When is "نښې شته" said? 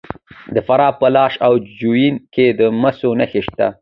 3.19-3.67